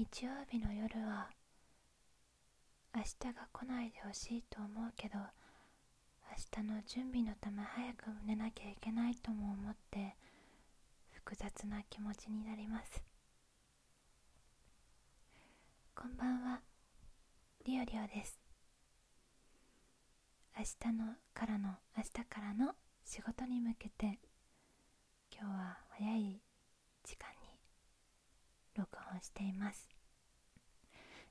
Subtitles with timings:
[0.00, 1.28] 日曜日の夜は
[2.96, 5.18] 明日が来ないでほしいと思うけど
[6.56, 10.16] 明日の準備のため早く寝なきゃいけないとも思って
[11.12, 13.02] 複雑な気持ちになります。
[15.94, 16.62] こんばんは。
[17.66, 18.40] リオリオです。
[20.56, 22.72] 明日のからの明日からの
[23.04, 24.18] 仕事に向けて
[25.30, 26.40] 今日は早い
[27.04, 27.39] 時間に
[28.80, 29.90] 録音しています、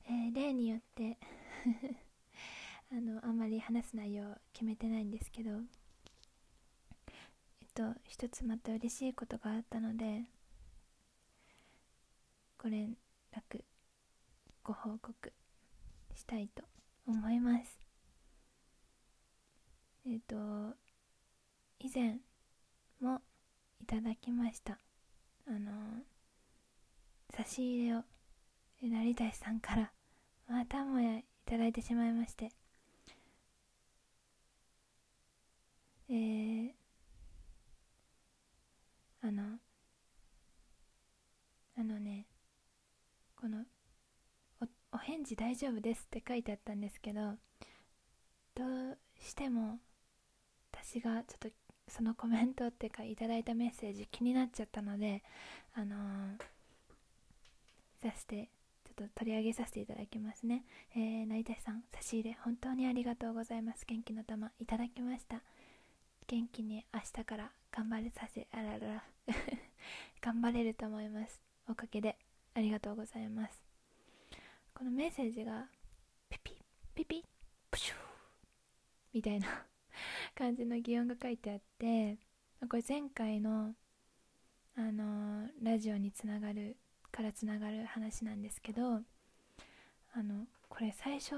[0.05, 1.17] えー、例によって
[2.93, 5.49] あのあんまり話す内容決めてないんですけど
[7.61, 10.25] えっと一つまた嬉しいことがあったので
[12.59, 12.95] ご連
[13.31, 13.63] 絡
[14.63, 15.33] ご報告
[16.13, 16.63] したいと
[17.07, 17.79] 思います。
[20.05, 20.35] えっ、と
[21.79, 22.19] 以前
[22.99, 23.21] も
[23.79, 24.77] いただきました。
[25.47, 26.03] あの
[27.35, 28.03] 差し入れを
[28.81, 29.91] 成田さんから
[30.47, 32.51] またもやいただいてしまいまして。
[36.11, 36.71] えー、
[39.21, 39.59] あの
[41.77, 42.25] あのね
[43.35, 43.63] この
[44.91, 47.21] お返事大丈夫ですって書いてあったんですけど
[48.55, 49.77] どうしても
[50.71, 51.49] 私がちょっと
[51.87, 55.23] そのコメントっていうかいただいたメッセージ気になっちゃったので
[55.75, 55.99] あのー、
[58.01, 58.49] さして
[58.85, 60.63] ちょっと取り上げさせていただきますね、
[60.95, 63.85] えー、成田さん差し入れ本当にありがとうございます。
[63.85, 65.41] 元気の玉いただきました。
[66.27, 69.03] 元気に明日から頑張れさせあららら
[70.21, 71.41] 頑張れると思います。
[71.67, 72.17] おかげで
[72.53, 73.63] ありがとうございます。
[74.73, 75.67] このメッセージが
[76.29, 76.55] ピピ
[76.95, 77.25] ピピ
[77.69, 77.97] プシュー
[79.13, 79.65] みたいな
[80.35, 82.17] 感じの擬音が書いてあって
[82.69, 83.75] これ前回の
[84.75, 86.77] あのラジオにつながる
[87.11, 89.01] からつながる話なんですけど
[90.13, 91.35] あのこれ最初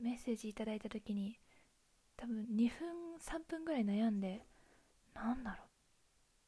[0.00, 1.38] メッセージいただいた時に
[2.16, 4.44] 多分2分3分ぐらい悩んで
[5.14, 5.66] なんだろう？
[5.66, 5.66] っ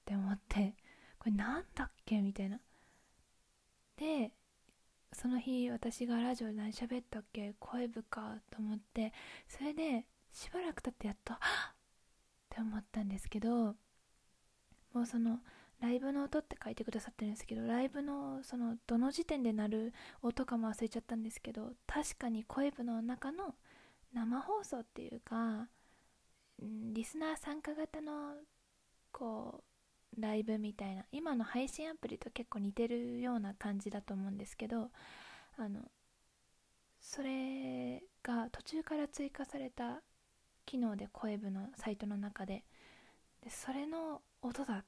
[0.04, 0.74] て思って
[1.18, 2.20] これなんだっけ？
[2.20, 2.60] みたいな。
[3.96, 4.32] で
[5.12, 7.54] その日私がラジオで何喋ったっけ？
[7.58, 9.12] 声部かと思って
[9.48, 11.40] それでしばらく経ってやっと「はっ!」
[11.72, 11.76] っ
[12.48, 13.74] て思ったんですけど
[14.92, 15.40] もうその
[15.80, 19.92] ライブの音って書いてくださってるんですけどライブのそのどの時点で鳴る
[20.22, 23.54] 音かも忘れちゃったんですけど確かに声部の中の
[24.12, 25.68] 生放送っていうか
[26.60, 28.34] リスナー参加型の
[29.12, 29.62] こ
[30.16, 34.90] うライブみたいな今の配信アプリと結構似てるような感じだと思うんですけど
[35.56, 35.80] あの
[37.00, 40.02] それが途中から追加された
[40.66, 42.64] 機能で声部のサイトの中で
[43.42, 44.84] でそれの音だっ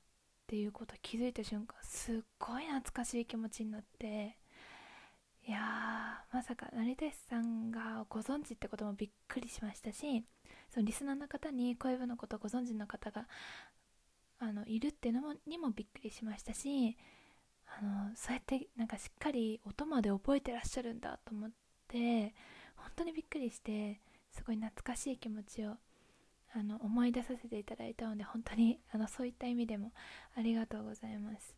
[0.52, 4.36] ていうこと気づいた瞬間すっごい懐かしい気持ちになって
[5.48, 5.58] いや
[6.30, 10.22] まさか成田さんがご存知ってこともびっくりしましたし
[10.68, 13.26] そのリスナーの方に声部のことをご存知の方が
[14.40, 16.98] あのいるっていうのもにもびっくりしましたし
[17.80, 21.50] あのそうやってなんかしっかり音まで覚えてらっしゃるんだと思っ
[21.88, 22.34] て
[22.76, 25.76] 本当にびっくりしてすごい懐かしい気持ちを
[26.54, 29.92] あの思い出させていただいたので本当に あのそういった意味でも
[30.36, 31.56] ありがとうございます。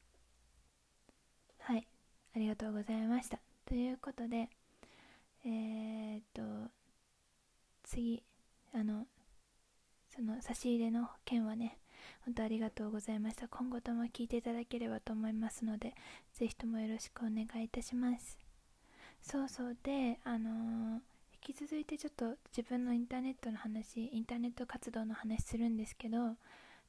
[1.59, 1.87] はい。
[2.34, 3.38] ありがとうございました。
[3.66, 4.50] ということで
[5.44, 6.71] えー、っと
[7.84, 8.22] 次
[8.72, 9.06] あの
[10.10, 11.78] その差し入れの件はね
[12.25, 13.49] 本当ありがとうございました。
[13.49, 15.94] 今後とも聞いていただければと思いますので
[16.32, 18.38] ぜひともよろしくお願いいたします。
[19.22, 19.76] そうそう。
[19.82, 21.00] であのー、
[21.47, 26.37] 引き続いてちょっと自分のインターネットの話インターネット活動の話するんですけど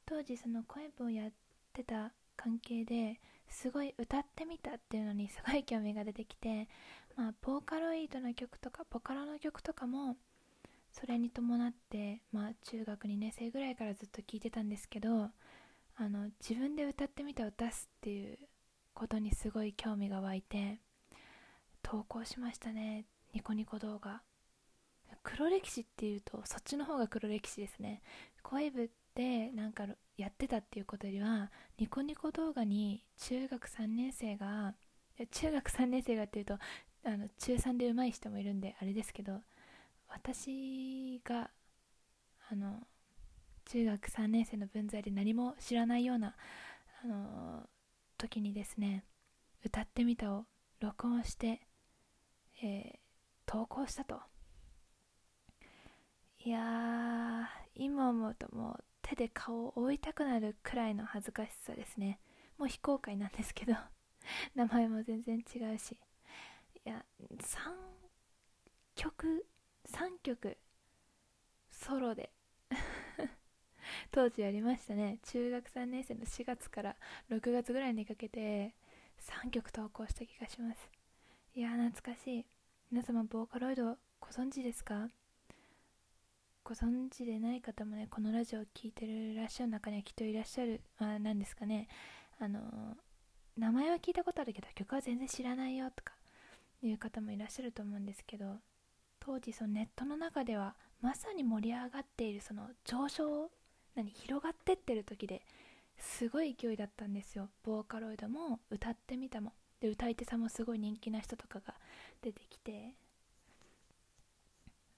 [0.06, 1.30] 当時その声部をやっ
[1.74, 6.68] てた関係ですごい歌ってみたっていうのに すごい興味が出てきて
[7.16, 10.16] まあボーカロイドの曲とかボカロの曲とかも
[10.90, 15.30] それに伴って、まあ、中学2年生ぐらいからずっと聴いてたんですけど
[15.96, 18.38] あの自分で歌ってみたを出すっていう
[18.94, 20.80] ことにすごい興味が湧いて
[21.82, 23.04] 投稿しましたね。
[23.34, 24.22] ニコニコ動画。
[25.22, 28.02] 黒歴史っていうとそっちの方が黒歴史ですね。
[28.42, 29.86] 声部ってなんか
[30.16, 34.74] やってたっていうことよりはニコニコ動画に中学3年生が
[35.30, 36.58] 中学3年生がっていうと
[37.04, 39.40] あの中3で上手い人もいるんであれですけど
[40.08, 41.50] 私が
[42.50, 42.80] あの
[43.66, 46.36] 中学3年生の分際で何も知らないような
[47.04, 47.68] あの
[48.18, 49.04] 時にですね
[49.64, 50.44] 歌ってみたを
[50.80, 51.60] 録音して、
[52.62, 52.98] えー、
[53.46, 54.20] 投稿したと。
[56.46, 62.20] いや今思うともう手で顔を覆いたくなるくらいの恥ずかしさですね。
[62.56, 63.74] もう非公開なんですけど。
[64.54, 65.96] 名前も全然違うし。
[66.84, 67.74] いや3
[68.94, 69.44] 曲
[69.86, 70.56] 3曲
[71.68, 72.30] ソロで。
[74.12, 75.18] 当時やりましたね。
[75.24, 76.96] 中学3年生の4月から
[77.28, 78.76] 6月ぐらいにかけて
[79.18, 80.90] 3曲投稿した気がします。
[81.56, 82.46] いや懐かしい。
[82.92, 85.10] 皆様ボーカロイドご存知ですか？
[86.68, 91.86] ご存知でない方もねこのラジオを聴いてるらっしゃる中にはきっといらっしゃるあなんですかね。
[92.40, 92.58] あの
[93.56, 96.12] 名前は聞いたことあるけど曲は全然知らないよとか
[96.82, 98.56] いう方もいらっしゃると思うんですけど
[99.20, 103.48] 当時そのネットの中ではまさに盛り上がっているその上昇
[103.94, 105.42] 何広がってってる時で
[105.96, 107.48] すごい勢いだったんですよ。
[107.62, 111.74] ボーカロイドも歌ってみたもで歌い手さんもすごい人気な人とかが
[112.22, 112.92] 出てきて。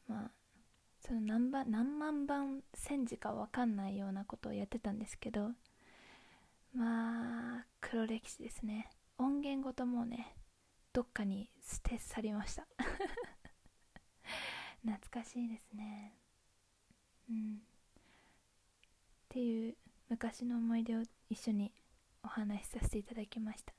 [0.08, 0.37] まあ
[1.08, 5.52] その何番何万番戦時か分かんないようなことをやってたんですけど
[6.74, 8.90] まあ黒歴史ですね。
[9.16, 10.36] 音源ごともうね
[10.92, 12.66] どっかに捨て去りました。
[14.84, 16.14] 懐かしいですね。
[17.30, 17.54] うん。
[17.54, 17.58] っ
[19.30, 19.76] ていう
[20.10, 21.72] 昔の思い出を一緒に
[22.22, 23.72] お話しさせていただきました。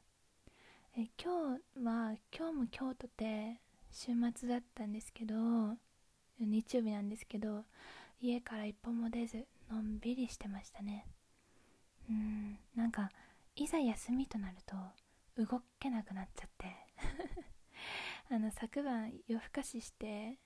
[0.98, 3.62] え今日は今日も京都で
[3.92, 5.36] 週末だったんですけど
[6.46, 7.64] 日曜日なんですけど
[8.22, 11.06] 家から一歩も出ずのんびりしてましたね。
[12.10, 13.10] うんなんか
[13.56, 14.76] いざ休みとなると
[15.44, 16.76] 動けなくなっちゃって。
[18.32, 20.38] あの昨晩夜更かしして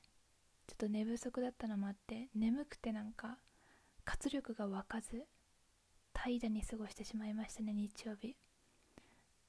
[0.68, 3.38] ちょっと寝不足だったのもあって眠くてなんか
[4.06, 5.28] 活力が湧かず
[6.13, 8.36] 怠惰に過ごしてしまいましたね日曜日。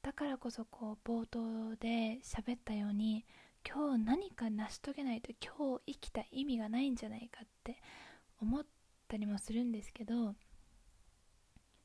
[0.03, 3.25] だからこそこう冒頭で喋ったように
[3.67, 7.81] 今日何か成し遂げないと今日生きた意味がないんじゃないかって
[8.41, 8.65] 思っ
[9.09, 10.35] たりもするんですけど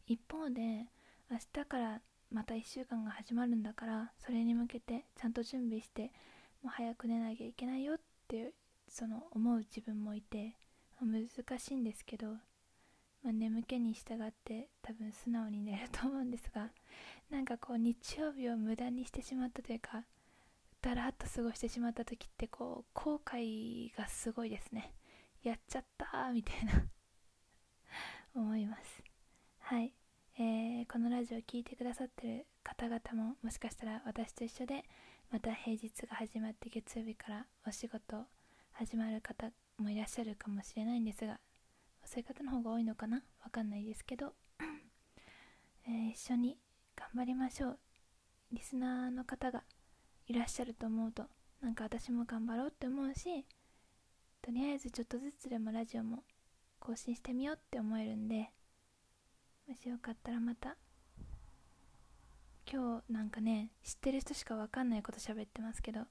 [0.05, 0.87] 一方で
[1.31, 6.11] 明日からまた1週間が始まるんだからそれに向けてちゃんと準備して
[6.61, 8.53] もう早く寝なきゃいけないよっていう
[8.87, 10.55] その思う自分もいて
[11.01, 12.27] 難しいんですけど、
[13.23, 16.69] まあ、眠気に従って多分素直に寝ると思うんですが
[17.29, 20.03] なんかこう日曜日を無駄にしてしまったというか
[20.81, 24.93] だらっと過ごしてしまった時ってこう後悔がすごいですね。
[25.43, 26.87] やっちゃったーみたいな。
[28.35, 29.03] 思います。
[29.59, 29.93] はい、
[30.35, 34.85] えー、このラジオ聴いてくださってる方々ももしかしたら私と一緒で
[35.29, 38.25] また平日が始まって月曜日からお仕事
[38.71, 41.39] 始まる方もいらっしゃるかもしれないんですが
[42.05, 43.23] そういう方の方が多いのかな？
[43.43, 44.33] わかんないですけど、
[45.85, 46.57] えー、一緒に
[46.95, 47.79] 頑張りましょう。
[48.51, 49.63] リスナーの方が
[50.29, 51.23] いらっしゃると思うと
[51.61, 53.45] なんか私も頑張ろうって思うし
[54.41, 56.23] とりあえずちょっとずつでもラジオも
[56.79, 58.51] 更新してみようって思えるんで
[59.67, 60.77] もしよかったらまた
[62.71, 66.05] 今日なんかね知ってる人しか分かんないこと喋ってますけどは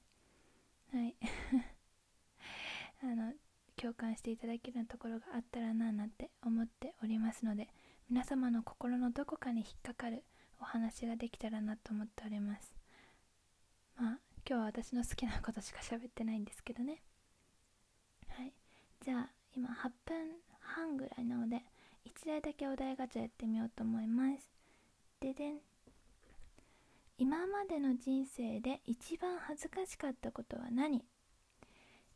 [1.05, 1.15] い。
[3.01, 3.33] あの
[3.77, 7.69] 共感していただけるところがあったらななんて思っておりますので
[8.09, 10.25] 皆様の心のどこかに引っかかる
[10.59, 12.73] お話ができたらなと思っております。
[13.99, 17.01] まあ今日は私の好きなことしか喋ってないんですけどね。
[18.29, 18.53] はい。
[19.01, 20.15] じゃあ今8分
[20.61, 21.57] 半ぐらいなので
[22.05, 24.49] 1台だけお題ガチャやってみようと思います。
[25.19, 25.57] ででん。
[27.17, 31.03] 今までの人生で一番恥ずかしかったことは何？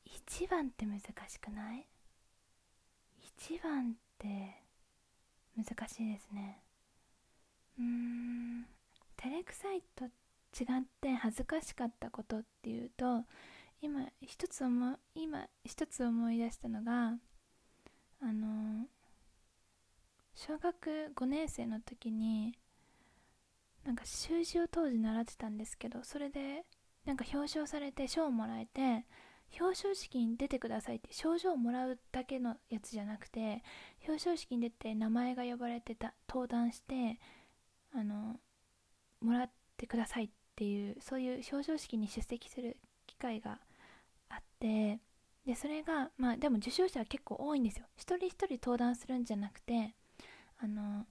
[0.06, 1.86] 一番って難しくない？
[3.38, 4.64] 一番って
[5.58, 6.62] 難しいですね。
[7.78, 8.66] うーん。
[9.18, 10.06] 照れくさいと
[10.60, 13.24] 違って恥ずかしかったことっていうと
[13.82, 17.18] 今一つ思今一つ思い出したのが
[18.22, 18.86] あの
[20.36, 22.58] 小学5年生の時に
[23.84, 26.64] なんか習字を当時習ってたんですけどそれで
[27.06, 29.06] なんか表彰されて賞をもらえて
[29.60, 33.62] 表彰式に出てくださいって賞状をもらうだけのやつじゃなくて
[34.08, 37.20] 表彰式に出て名前が呼ばれてた登壇して
[37.94, 38.38] あの
[39.22, 43.60] もらってくださいってっていうそういう表彰式に出席する機会が
[44.30, 45.00] あって
[45.48, 47.86] でそれがまあでも受賞者は結構多いんですよ。
[47.98, 49.96] 一人一人登壇するんじゃなくて
[50.60, 51.06] あの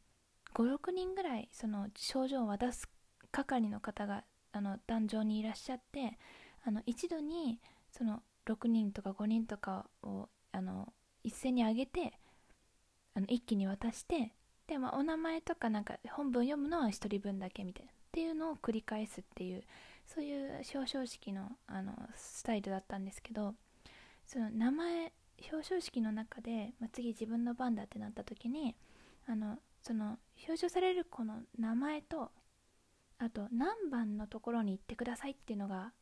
[0.54, 2.88] 56人ぐらいその症状を渡す
[3.32, 6.18] 係の方があの壇上にいらっしゃって
[6.64, 7.58] あの一度に
[7.90, 10.92] その6人とか5人とかをあの
[11.24, 12.12] 一斉に上げて
[13.14, 14.32] あの一気に渡して
[14.66, 17.92] で、まあ、お名前とかなんか本文読むのは1人分だけみたいな。
[18.12, 19.62] っていうのを繰り返すっていう
[20.06, 23.54] そういう表彰式のあのスタイルだったんですけど
[24.26, 25.12] その名前
[25.50, 28.76] 表彰式の中で、まあ、次自分の番だってなった時に
[29.26, 32.30] あのその表彰される子の名前と
[33.18, 35.92] あと何番のところに行ってくださいっていうのが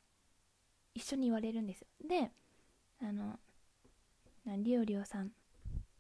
[0.97, 1.87] 一緒に言われるんですよ。
[2.09, 2.33] で
[3.03, 3.39] あの
[4.59, 5.31] リオリオさん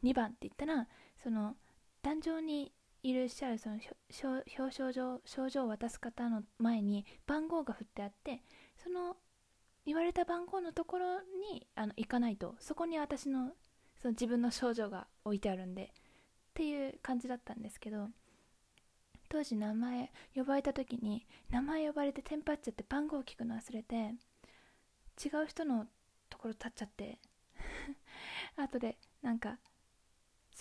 [0.02, 0.88] 2番って言ったら
[1.22, 1.54] その
[2.02, 8.42] 壇上にいらっしゃるその表彰状症状を渡す方の前に番号が振ってあって
[8.82, 9.16] その
[9.86, 11.20] 言われた番号のところ
[11.52, 13.52] にあの行かないとそこに私の
[14.00, 15.86] その自分の症状が置いてあるんでっ
[16.54, 18.08] ていう感じだったんですけど
[19.28, 24.14] 当時名前呼ばれた時に名前呼ばれてテンパっちゃって番号を聞くの忘れて
[25.24, 25.86] 違う人の
[26.28, 27.18] ところ立っちゃって
[28.56, 29.58] 後でなんか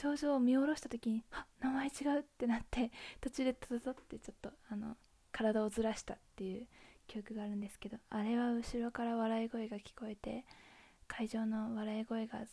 [0.02, 2.90] 症状を見下ろした時にあ名前違うってなって
[3.20, 4.96] 途中でトトトってちょっとあの
[5.32, 6.68] 体をずらしたっていう
[7.08, 10.46] 記憶があるんですけどあれは後ろから笑い声が聞こえて
[11.08, 12.46] 会場の笑い声が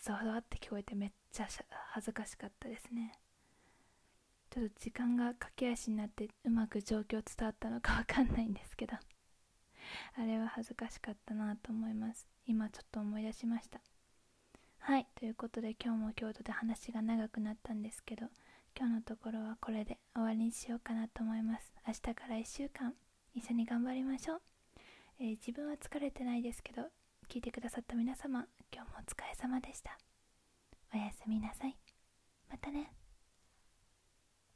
[0.00, 1.48] ザワザワって聞こえてめっちゃ
[1.92, 3.18] 恥ずかしかったですね。
[4.50, 8.96] ちょっと時間が駆け足になってうまく状況伝わったのかわかんないんですけど
[10.14, 12.28] あれは恥ずかしかったなと思います。
[12.44, 13.80] 今ちょっと思い出しました。
[14.84, 15.06] はい。
[15.14, 18.26] ということで今日も京都で話が長くなったんですけど
[18.76, 21.72] 今日のところはこれで終わりにしようかなと思います。
[21.86, 22.92] 明日から1週間
[23.32, 24.40] 一緒に頑張りましょう、
[25.20, 26.82] えー、自分は疲れてないですけど
[27.28, 29.96] 聞いてくださった皆様今日もお疲れ様でした。
[30.92, 31.76] おやすみなさい。
[32.50, 33.01] またね。